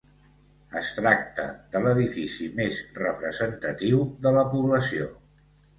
Es 0.79 0.87
tracta 0.99 1.45
de 1.75 1.83
l'edifici 1.85 2.49
més 2.61 2.81
representatiu 2.99 4.05
de 4.27 4.35
la 4.41 4.49
població. 4.57 5.13